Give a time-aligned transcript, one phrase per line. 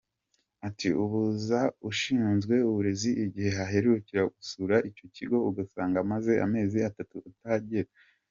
[0.67, 7.89] Ati” ubaza ushinzwe uburezi igihe aherukira gusura icyo kigo ugasanga amaze amezi atatu atahagera.